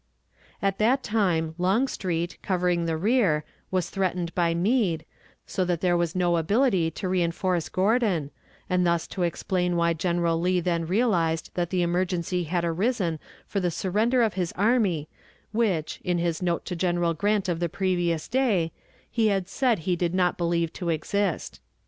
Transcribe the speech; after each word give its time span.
At 0.63 0.79
that 0.79 1.03
time 1.03 1.53
Longstreet, 1.59 2.39
covering 2.41 2.85
the 2.85 2.97
rear, 2.97 3.43
was 3.69 3.91
threatened 3.91 4.33
by 4.33 4.55
Meade, 4.55 5.05
so 5.45 5.63
that 5.63 5.81
there 5.81 5.95
was 5.95 6.15
no 6.15 6.37
ability 6.37 6.89
to 6.89 7.05
reënforce 7.07 7.71
Gordon, 7.71 8.31
and 8.67 8.83
thus 8.83 9.05
to 9.09 9.21
explain 9.21 9.75
why 9.75 9.93
General 9.93 10.41
Lee 10.41 10.59
then 10.59 10.87
realized 10.87 11.51
that 11.53 11.69
the 11.69 11.83
emergency 11.83 12.45
had 12.45 12.65
arisen 12.65 13.19
for 13.45 13.59
the 13.59 13.69
surrender 13.69 14.23
of 14.23 14.33
his 14.33 14.51
army 14.53 15.07
which, 15.51 16.01
in 16.03 16.17
his 16.17 16.41
note 16.41 16.65
to 16.65 16.75
General 16.75 17.13
Grant 17.13 17.47
of 17.47 17.59
the 17.59 17.69
previous 17.69 18.27
day, 18.27 18.71
he 19.07 19.27
had 19.27 19.47
said 19.47 19.77
he 19.85 19.95
did 19.95 20.15
not 20.15 20.35
believe 20.35 20.73
to 20.73 20.89
exist. 20.89 21.59